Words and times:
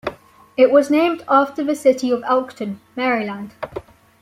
It 0.57 0.71
was 0.71 0.89
named 0.89 1.23
after 1.27 1.63
the 1.63 1.75
city 1.75 2.09
of 2.09 2.23
Elkton, 2.23 2.81
Maryland. 2.95 3.53